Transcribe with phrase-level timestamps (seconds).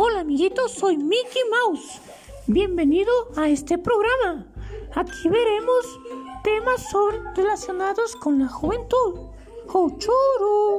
[0.00, 2.00] Hola amiguitos, soy Mickey Mouse.
[2.46, 4.46] Bienvenido a este programa.
[4.94, 5.98] Aquí veremos
[6.44, 6.86] temas
[7.34, 9.18] relacionados con la juventud.
[9.72, 10.77] ¡Oh!